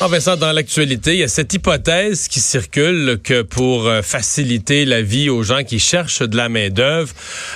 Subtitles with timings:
[0.00, 4.02] Ah ben ça, dans l'actualité, il y a cette hypothèse qui circule que pour euh,
[4.02, 7.12] faciliter la vie aux gens qui cherchent de la main-d'œuvre,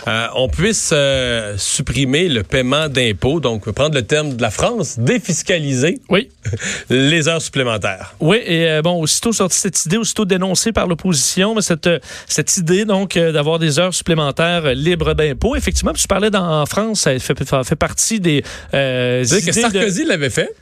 [0.06, 5.01] euh, on puisse euh, supprimer le paiement d'impôts, donc prendre le terme de la France,
[5.01, 6.30] défiscaliser Oui.
[6.91, 8.15] les heures supplémentaires.
[8.20, 11.91] Oui, et bon, aussitôt sorti cette idée, aussitôt dénoncée par l'opposition, mais cette,
[12.29, 17.01] cette idée, donc, d'avoir des heures supplémentaires libres d'impôts, effectivement, tu parlais dans, en France,
[17.01, 20.54] ça fait, ça fait partie des idées que Sarkozy l'avait fait?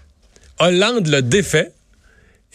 [0.59, 1.73] Hollande l'a défait.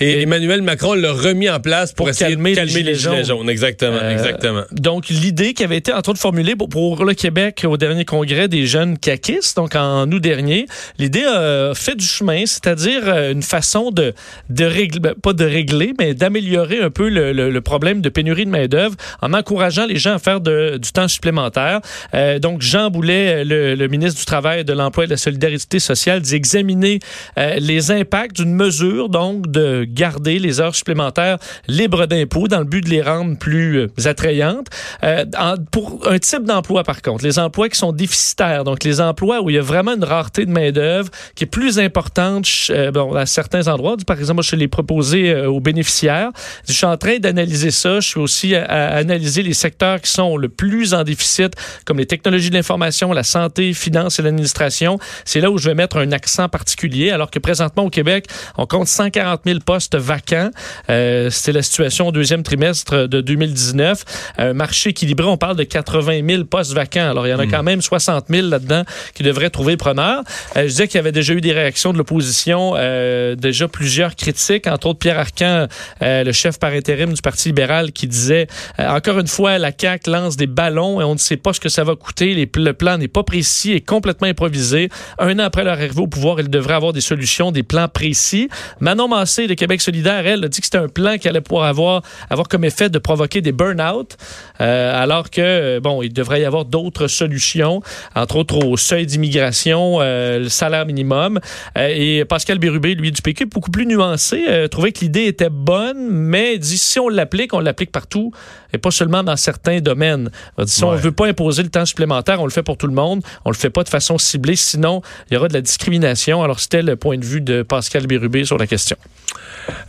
[0.02, 3.50] Et Emmanuel Macron l'a remis en place pour, essayer calmer, de calmer les, gilets jaunes.
[3.50, 4.64] Exactement, euh, exactement.
[4.72, 8.66] Donc, l'idée qui avait été, entre autres, formulée pour, le Québec au dernier congrès des
[8.66, 10.66] jeunes caquistes, donc en août dernier,
[10.98, 14.14] l'idée a fait du chemin, c'est-à-dire euh, une façon de,
[14.50, 18.50] de régler, ben, pas de régler, mais d'améliorer un peu le, problème de pénurie de
[18.50, 21.82] main-d'œuvre en encourageant les gens à faire du temps supplémentaire.
[22.16, 26.22] Euh, donc, Jean Boulet, le, ministre du Travail, de l'Emploi et de la Solidarité sociale,
[26.22, 27.00] dit examiner
[27.38, 32.84] les impacts d'une mesure, donc, de garder les heures supplémentaires libres d'impôts dans le but
[32.84, 34.68] de les rendre plus euh, attrayantes.
[35.04, 35.26] Euh,
[35.72, 39.50] pour un type d'emploi, par contre, les emplois qui sont déficitaires, donc les emplois où
[39.50, 43.26] il y a vraiment une rareté de main-d'œuvre qui est plus importante euh, bon, à
[43.26, 43.98] certains endroits.
[44.06, 46.30] Par exemple, je l'ai proposé aux bénéficiaires.
[46.68, 48.00] Je suis en train d'analyser ça.
[48.00, 51.54] Je suis aussi à, analyser les secteurs qui sont le plus en déficit,
[51.86, 55.00] comme les technologies de l'information, la santé, finance et l'administration.
[55.26, 58.66] C'est là où je vais mettre un accent particulier, alors que présentement au Québec, on
[58.66, 60.52] compte 140 000 postes vacants.
[60.90, 64.04] Euh, C'était la situation au deuxième trimestre de 2019.
[64.38, 67.10] Un marché équilibré, on parle de 80 000 postes vacants.
[67.10, 67.52] Alors, il y en a hmm.
[67.52, 68.84] quand même 60 000 là-dedans
[69.14, 70.24] qui devraient trouver preneur.
[70.58, 74.18] Euh, je disais qu'il y avait déjà eu des réactions de l'opposition, euh, déjà plusieurs
[74.18, 75.68] critiques, entre autres Pierre Arcan,
[76.02, 79.72] euh, le chef par intérim du Parti libéral, qui disait, euh, encore une fois, la
[79.72, 82.34] CAQ lance des ballons et on ne sait pas ce que ça va coûter.
[82.34, 84.90] Les, le plan n'est pas précis et complètement improvisé.
[85.18, 88.50] Un an après leur arrivée au pouvoir, il devrait avoir des solutions, des plans précis.
[88.82, 91.66] Manon Massé de Québec solidaire, elle, a dit que c'était un plan qui allait pouvoir
[91.66, 92.02] avoir,
[92.32, 94.18] avoir comme effet de provoquer des burn-out,
[94.60, 97.84] euh, alors que, euh, bon, il devrait y avoir d'autres solutions,
[98.16, 101.40] entre autres au seuil d'immigration, euh, le salaire minimum.
[101.76, 106.58] et Pascal Bérubé, lui, du PQ, beaucoup plus nuancé, trouvait que l'idée était bonne, mais
[106.58, 108.32] dit si on l'applique, on l'applique partout
[108.74, 110.32] et pas seulement dans certains domaines.
[110.66, 112.94] si on ne veut pas imposer le temps supplémentaire, on le fait pour tout le
[112.94, 113.22] monde.
[113.46, 116.42] On le fait pas de façon ciblée, sinon il y aura de la discrimination.
[116.42, 118.98] Alors c'était le point de vue de Pascal Bérubé sur la question.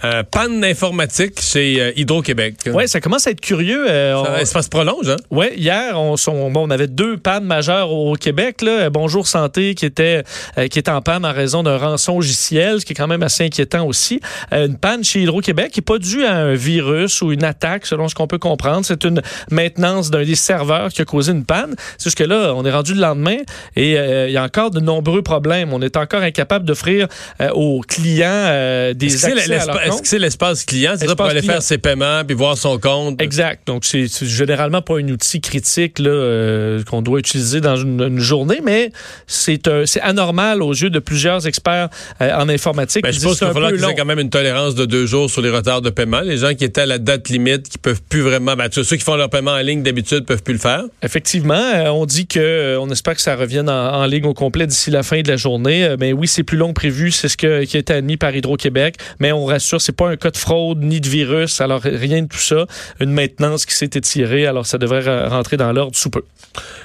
[0.04, 2.56] Euh, panne informatique chez euh, Hydro-Québec.
[2.66, 3.88] Oui, ça commence à être curieux.
[3.88, 5.16] Euh, ça, se prolonge, hein?
[5.30, 8.62] Oui, hier, on, on, avait deux pannes majeures au Québec.
[8.62, 8.90] Là.
[8.90, 10.24] Bonjour Santé qui était,
[10.70, 13.44] qui était en panne en raison d'un rançon logiciel, ce qui est quand même assez
[13.44, 14.20] inquiétant aussi.
[14.50, 18.08] une panne chez Hydro-Québec qui n'est pas due à un virus ou une attaque, selon
[18.08, 18.84] ce qu'on peut comprendre.
[18.84, 21.74] C'est une maintenance d'un des serveurs qui a causé une panne.
[21.98, 23.36] C'est juste que là, on est rendu le lendemain
[23.76, 25.72] et il y a encore de nombreux problèmes.
[25.72, 27.06] On est encore incapable d'offrir
[27.54, 30.94] aux clients des accès est-ce que c'est l'espace client?
[30.96, 33.20] C'est pour aller faire ses paiements puis voir son compte?
[33.20, 33.66] Exact.
[33.66, 38.90] Donc, c'est généralement pas un outil critique euh, qu'on doit utiliser dans une, journée, mais
[39.26, 39.68] c'est
[40.02, 41.88] anormal aux yeux de plusieurs experts
[42.20, 43.02] euh, en informatique.
[43.02, 45.30] Ben, je pense qu'il va falloir qu'ils aient quand même une tolérance de deux jours
[45.30, 46.20] sur les retards de paiement.
[46.20, 48.54] Les gens qui étaient à la date limite, qui peuvent plus vraiment...
[48.54, 50.84] Ben, ceux qui font leur paiement en ligne d'habitude peuvent plus le faire.
[51.02, 51.54] Effectivement.
[51.54, 55.02] Euh, on dit que on espère que ça revienne en, ligne au complet d'ici la
[55.02, 55.96] fin de la journée.
[55.98, 57.10] mais oui, c'est plus long que prévu.
[57.10, 58.96] C'est ce qui a été admis par Hydro-Québec.
[59.20, 62.28] Mais on rassure, c'est pas un cas de fraude ni de virus, alors rien de
[62.28, 62.66] tout ça.
[63.00, 66.22] Une maintenance qui s'est étirée, alors ça devrait rentrer dans l'ordre sous peu.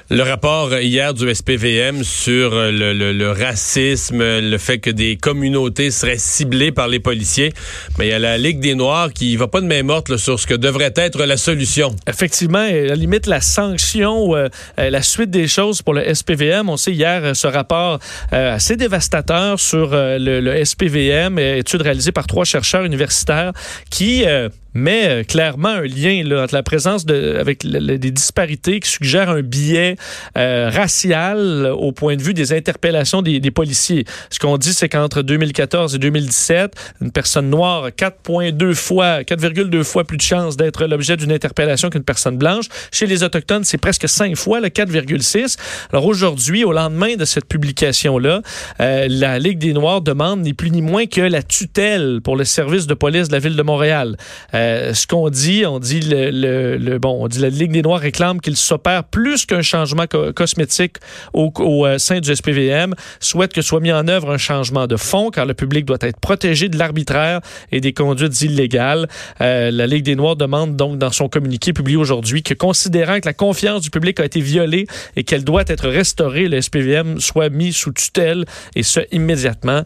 [0.10, 6.72] Le rapport hier du SPVM sur le, racisme, le fait que des communautés seraient ciblées
[6.72, 7.52] par les policiers,
[7.98, 10.40] mais il y a la Ligue des Noirs qui va pas de main morte sur
[10.40, 11.94] ce que devrait être la solution.
[12.08, 14.48] Effectivement, à la limite, la sanction, euh,
[14.80, 18.00] euh, la suite des choses pour le SPVM, on sait hier euh, ce rapport
[18.32, 23.54] assez dévastateur sur le, le SPVM, étude réalisée par trois chercheurs universitaires
[23.90, 24.26] qui
[24.74, 29.30] mais euh, clairement un lien là, entre la présence de, avec le- disparités qui suggèrent
[29.30, 29.96] un biais
[30.38, 34.06] euh, racial au point de vue des interpellations des, policiers.
[34.30, 39.84] Ce qu'on dit, c'est qu'entre 2014 et 2017, une personne noire a 4,2 fois, 4,2
[39.84, 42.66] fois plus de chances d'être l'objet d'une interpellation qu'une personne blanche.
[42.92, 45.58] Chez les Autochtones, c'est presque 5 fois, le 4,6.
[45.92, 48.42] Alors aujourd'hui, au lendemain de cette publication-là,
[48.80, 52.44] euh, la Ligue des Noirs demande ni plus ni moins que la tutelle pour le
[52.44, 54.18] service de police de la ville de Montréal.
[54.58, 57.84] Euh, ce qu'on dit, on dit le, le- le- bon, on dit la Ligue des
[57.84, 60.98] Noirs réclame qu'il s'opère plus qu'un changement co- cosmétique
[61.34, 64.96] au, au, euh, sein du SPVM, souhaite que soit mis en œuvre un changement de
[64.98, 69.08] fond car le public doit être protégé de l'arbitraire et des conduites illégales.
[69.42, 73.26] Euh, la Ligue des Noirs demande donc dans son communiqué publié aujourd'hui que considérant que
[73.28, 77.50] la confiance du public a été violée et qu'elle doit être restaurée, le SPVM soit
[77.50, 78.46] mis sous tutelle
[78.76, 79.84] et ce immédiatement.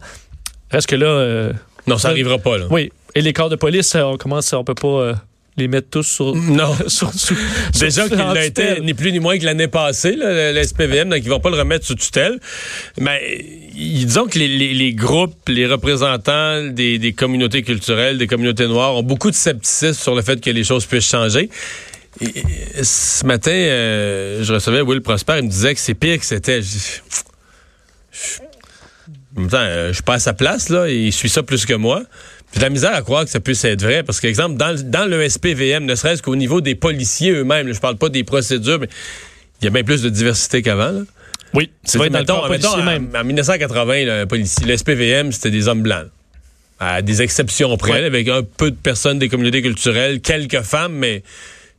[0.70, 1.52] Reste que là, euh,
[1.86, 2.64] Non, ça n'arrivera pas, là.
[2.70, 2.90] oui.
[3.14, 5.14] Et les corps de police, euh, on commence, on peut pas euh,
[5.56, 6.34] les mettre tous sur.
[6.36, 6.74] Non.
[6.88, 7.12] sur-
[7.78, 11.18] Déjà qu'il l'a été ni plus ni moins que l'année passée, là, le, SPVM, donc
[11.22, 12.38] ils vont pas le remettre sous tutelle.
[12.98, 13.44] Mais
[13.74, 18.94] disons que les, les- les groupes, les représentants des, des communautés culturelles, des communautés noires
[18.96, 21.50] ont beaucoup de scepticisme sur le fait que les choses puissent changer.
[22.20, 22.42] Et-
[22.82, 26.62] ce matin, euh, je recevais Will Prosper, il me disait que c'est pire que c'était.
[26.62, 26.68] Je-
[28.12, 28.40] je-
[29.36, 31.72] En même temps, je suis pas à sa place, là, il suit ça plus que
[31.72, 32.02] moi.
[32.52, 34.82] J'ai de la misère à croire que ça puisse être vrai, parce qu'exemple, dans, le-
[34.82, 38.24] dans le SPVM, ne serait-ce qu'au niveau des policiers eux-mêmes, là, je parle pas des
[38.24, 38.88] procédures, mais
[39.60, 40.90] il y a bien plus de diversité qu'avant.
[40.92, 41.00] là.
[41.54, 43.08] Oui, dans le Mettons- mettons, policier en, même.
[43.14, 46.08] en 1980, là, un policier- le SPVM, c'était des hommes blancs.
[46.78, 48.04] À des exceptions près, Ouais.
[48.04, 51.22] avec un peu de personnes des communautés culturelles, quelques femmes, mais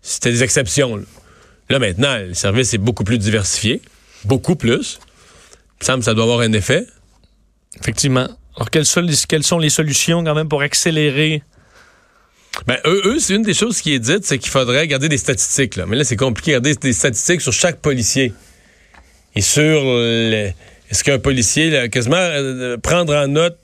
[0.02, 0.96] c'était des exceptions.
[0.98, 1.04] Là,
[1.70, 3.82] Là, maintenant, le service est beaucoup plus diversifié,
[4.26, 5.00] beaucoup plus.
[5.02, 6.86] Il me semble que ça doit avoir un effet.
[7.80, 8.28] Effectivement.
[8.56, 9.02] Alors, quelles sont,
[9.58, 11.44] les, solutions quand même pour accélérer?
[12.68, 15.18] Ben, eux, eux, c'est une des choses qui est dite, c'est qu'il faudrait garder des
[15.18, 15.76] statistiques.
[15.76, 15.86] Là.
[15.88, 18.32] Mais là, c'est compliqué, garder des statistiques sur chaque policier.
[19.36, 20.52] Et sur le-
[20.92, 23.58] est-ce qu'un policier, quasiment euh, prendre en note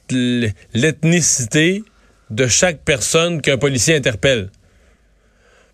[0.73, 1.83] l'ethnicité
[2.31, 4.49] de chaque personne qu'un policier interpelle?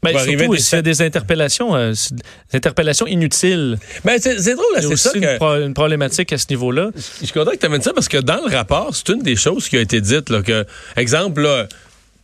[0.05, 2.21] Ben, va arriver surtout, des a des interpellations, euh, c'est- des
[2.57, 3.77] interpellations inutiles.
[4.03, 5.37] Ben, c'est c'est drôle, c'est ça une, que...
[5.37, 6.89] pro- une problématique à ce niveau-là.
[6.95, 9.35] Je suis content que tu amènes ça parce que dans le rapport, c'est une des
[9.35, 10.29] choses qui a été dite.
[10.29, 10.65] Là, que,
[10.97, 11.67] exemple, là,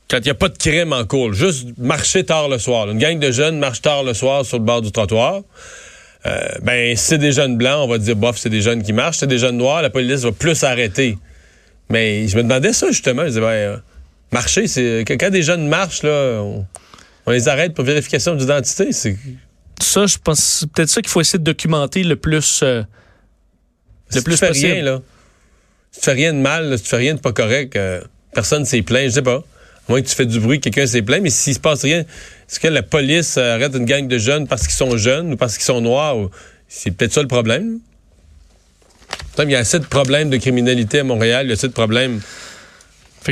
[0.10, 2.86] quand il n'y a pas de crime en cours, juste marcher tard le soir.
[2.86, 5.42] là, une gang de jeunes marche tard le soir sur le bord du trottoir.
[6.26, 8.94] Euh, ben, si c'est des jeunes blancs, on va dire, bof, c'est des jeunes qui
[8.94, 9.18] marchent.
[9.20, 11.18] C'est des jeunes noirs, la police va plus arrêter.
[11.90, 13.24] Mais je me demandais ça, justement.
[13.24, 13.78] Je disais, ben, euh,
[14.32, 15.04] marcher, c'est.
[15.08, 16.66] Quand, quand des jeunes marchent, là, on,
[17.26, 18.92] on les arrête pour vérification d'identité.
[18.92, 19.18] C'est.
[19.82, 22.62] Ça, je pense, c'est peut-être ça qu'il faut essayer de documenter le plus.
[22.64, 22.84] euh,
[24.14, 24.74] le si plus tu fais possible.
[24.74, 25.02] rien, là.
[25.92, 28.02] Si tu fais rien de mal, là, si tu fais rien de pas correct, euh,
[28.34, 29.38] personne s'est plaint, je sais pas.
[29.88, 32.00] À moins que tu fais du bruit, quelqu'un s'est plaint, mais s'il se passe rien,
[32.02, 35.38] est-ce que la police euh, arrête une gang de jeunes parce qu'ils sont jeunes ou
[35.38, 36.18] parce qu'ils sont noirs?
[36.18, 36.30] ou-
[36.68, 37.80] C'est peut-être ça le problème?
[39.40, 41.74] Il y a assez de problèmes de criminalité à Montréal, il y a assez de
[41.74, 42.22] problèmes.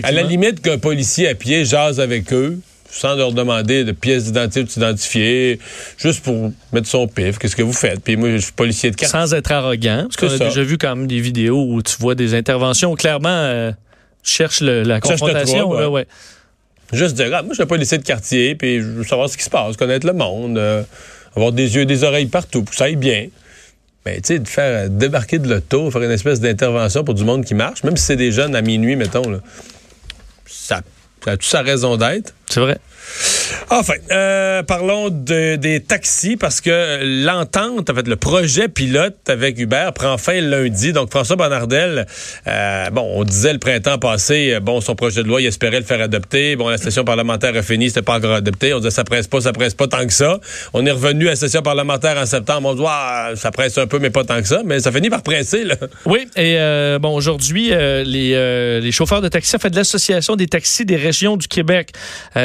[0.03, 2.59] À la limite qu'un policier à pied jase avec eux,
[2.91, 5.59] sans leur demander de pièces d'identité ou de s'identifier,
[5.97, 8.01] juste pour mettre son pif, qu'est-ce que vous faites?
[8.03, 9.11] Puis moi, je suis policier de carte.
[9.11, 10.03] Sans être arrogant.
[10.03, 10.45] Parce qu'on a ça.
[10.45, 13.73] déjà vu quand même des vidéos où tu vois des interventions où clairement euh, le-
[13.73, 13.79] la
[14.23, 15.73] Cherche le confrontation.
[15.73, 16.07] là, ouais.
[16.91, 19.37] Juste dire, ah, moi, je suis un policier de quartier, puis je veux savoir ce
[19.37, 20.81] qui se passe, connaître le monde, euh,
[21.35, 23.27] avoir des yeux et des oreilles partout, pour que ça aille bien.
[24.07, 27.23] Mais, tu sais, de faire euh, débarquer de l'auto, faire une espèce d'intervention pour du
[27.23, 29.37] monde qui marche, même si c'est des jeunes à minuit, mettons, là,
[30.47, 30.81] ça,
[31.23, 32.33] ça a toute sa raison d'être?
[32.47, 32.79] C'est vrai.
[33.69, 39.59] Enfin, euh, parlons de- des taxis parce que l'entente, en fait, le projet pilote avec
[39.59, 40.93] Uber prend fin lundi.
[40.93, 42.05] Donc, François Bonnardel,
[42.47, 45.79] euh, bon, on disait le printemps passé, euh, bon, son projet de loi, il espérait
[45.79, 46.55] le faire adopter.
[46.55, 48.73] Bon, la session parlementaire a fini, c'était pas encore adopté.
[48.73, 50.39] On disait ça presse pas, ça presse pas tant que ça.
[50.73, 52.69] On est revenu à la session parlementaire en septembre.
[52.69, 54.61] On dit, ça presse un peu, mais pas tant que ça.
[54.65, 55.75] Mais ça finit par presser, là.
[56.05, 56.57] Oui, et
[56.99, 61.47] bon, aujourd'hui, les, chauffeurs de taxi, en fait, de l'Association des taxis des régions du
[61.47, 61.91] Québec,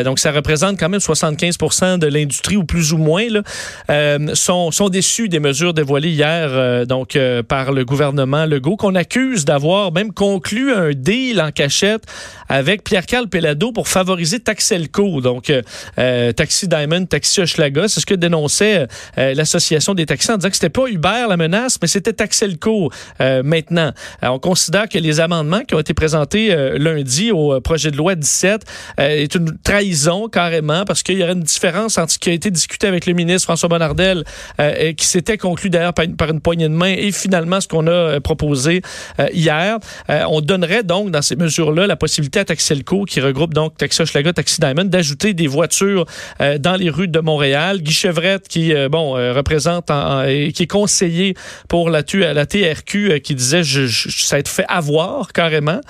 [0.04, 3.42] donc ça représente quand même 75% de l'industrie, ou plus ou moins, là,
[3.90, 8.76] euh, sont, sont déçus des mesures dévoilées hier euh, donc euh, par le gouvernement Legault,
[8.76, 12.04] qu'on accuse d'avoir même conclu un deal en cachette
[12.48, 15.52] avec Pierre-Carl Pelado pour favoriser Taxelco, donc
[15.96, 17.88] Taxi Diamond, Taxi Hochelaga.
[17.88, 18.86] C'est ce que dénonçait
[19.16, 23.92] l'Association des taxis en disant que c'était pas Uber la menace, mais c'était Taxelco maintenant.
[24.22, 28.64] On considère que les amendements qui ont été présentés lundi au projet de loi 17
[28.98, 32.32] euh, est une trahison carrément parce qu'il y aurait une différence entre ce qui a
[32.32, 34.24] été discuté avec le ministre François Bonnardel,
[34.60, 37.86] euh, qui s'était conclu d'ailleurs par, une- une poignée de main, et finalement ce qu'on
[37.86, 38.82] a euh, proposé
[39.20, 39.78] euh, hier.
[40.10, 44.02] Euh, on donnerait donc dans ces mesures-là la possibilité à Taxelco, qui regroupe donc Taxi
[44.02, 46.06] Hochelaga, Taxi Diamond, d'ajouter des voitures
[46.40, 47.80] euh, dans les rues de Montréal.
[47.82, 51.34] Guy Chevrette, qui euh, bon représente en- en- et qui est conseiller
[51.68, 55.80] pour la, la TRQ, qui disait je, je- ça a été fait avoir carrément.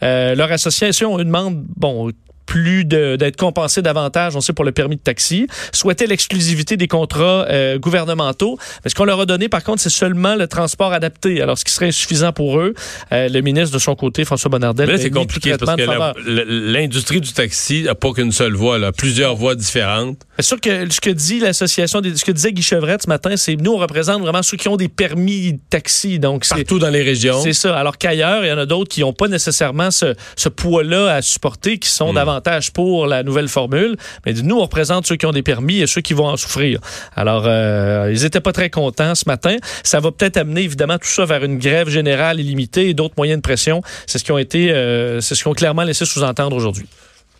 [0.00, 2.10] Leur association eux, demande bon
[2.52, 7.46] plus d'être compensé davantage, on sait, pour le permis de taxi, souhaitait l'exclusivité des contrats
[7.48, 8.58] euh, gouvernementaux.
[8.84, 11.40] Mais ce qu'on leur a donné, par contre, c'est seulement le transport adapté.
[11.40, 12.74] Alors, ce qui serait insuffisant pour eux,
[13.10, 17.22] euh, le ministre, de son côté, François Bonnardel, Mais là, c'est compliqué parce que l'industrie
[17.22, 20.18] du taxi n'a pas qu'une seule voie, là, plusieurs voies différentes.
[20.38, 23.36] C'est sûr que ce que dit l'association, des- ce que disait Guy Chevrette ce matin,
[23.36, 26.18] c'est nous, on représente vraiment ceux qui ont des permis de taxi.
[26.18, 27.42] Donc, c'est Partout dans les régions.
[27.42, 27.76] C'est ça.
[27.76, 31.22] Alors qu'ailleurs, il y en a d'autres qui n'ont pas nécessairement ce, ce poids-là à
[31.22, 33.96] supporter, qui sont davantage pour la nouvelle formule.
[34.24, 36.80] Mais nous, on représente ceux qui ont des permis et ceux qui vont en souffrir.
[37.14, 39.56] Alors, euh, ils étaient pas très contents ce matin.
[39.84, 43.36] Ça va peut-être amener, évidemment, tout ça vers une grève générale illimitée et d'autres moyens
[43.38, 43.82] de pression.
[44.06, 46.86] C'est ce qui ont été, euh, c'est ce qu'ils ont clairement laissé sous-entendre aujourd'hui.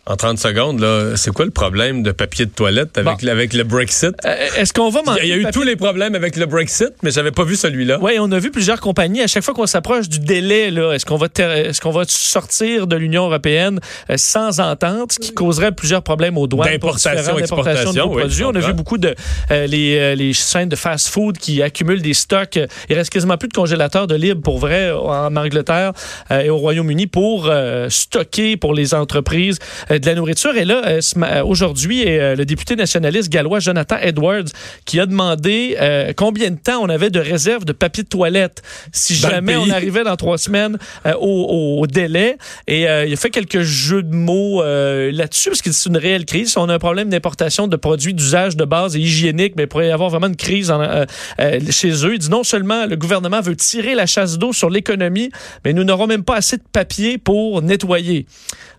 [0.05, 3.29] En 30 secondes, là, c'est quoi le problème de papier de toilette avec, Bon.
[3.31, 4.11] avec le Brexit?
[4.25, 5.77] Euh, Est-ce qu'on va Il y a- manquer il y a de eu tous les
[5.77, 7.99] problèmes avec le Brexit, mais j'avais pas vu celui-là.
[8.01, 9.21] Oui, on a vu plusieurs compagnies.
[9.21, 12.03] À chaque fois qu'on s'approche du délai, là, est-ce qu'on va ter- est-ce qu'on va
[12.05, 13.79] sortir de l'Union européenne
[14.09, 18.19] euh, sans entente, ce qui causerait plusieurs problèmes aux douanes D'importation, de exportation, nos oui,
[18.23, 18.43] produits?
[18.43, 19.15] On a vu beaucoup de
[19.51, 22.59] euh, les, euh, les chaînes de fast-food qui accumulent des stocks.
[22.89, 25.93] Il reste quasiment plus de congélateurs de libre pour vrai en Angleterre
[26.29, 29.59] euh, et au Royaume-Uni pour euh, stocker pour les entreprises
[29.91, 30.55] euh, de la nourriture.
[30.57, 34.45] Et là, euh, ce ma- euh, aujourd'hui, euh, le député nationaliste gallois Jonathan Edwards
[34.85, 38.61] qui a demandé euh, combien de temps on avait de réserve de papier de toilette
[38.91, 42.37] si Dans jamais on arrivait dans trois semaines euh, au, au délai.
[42.67, 45.97] Et euh, il a fait quelques jeux de mots euh, là-dessus parce que c'est une
[45.97, 46.55] réelle crise.
[46.57, 49.87] On a un problème d'importation de produits d'usage de base et hygiénique, mais il pourrait
[49.87, 51.05] y avoir vraiment une crise en- euh,
[51.39, 52.13] euh, chez eux.
[52.13, 55.29] Il dit non seulement le gouvernement veut tirer la chasse d'eau sur l'économie,
[55.65, 58.25] mais nous n'aurons même pas assez de papier pour nettoyer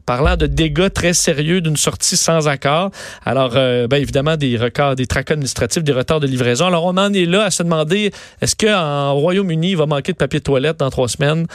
[0.06, 2.90] parlant de dégâts très sérieux d'une sortie sans accord.
[3.24, 6.66] Alors, euh, ben, évidemment, des records, des tracas administratifs, des retards de livraison.
[6.66, 10.18] Alors, on en est là à se demander, est-ce qu'en Royaume-Uni, il va manquer de
[10.18, 11.46] papier de toilette dans trois semaines?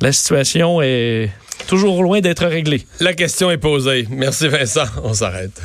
[0.00, 1.30] La situation est
[1.66, 2.86] toujours loin d'être réglée.
[3.00, 4.06] La question est posée.
[4.10, 4.86] Merci Vincent.
[5.02, 5.60] On s'arrête.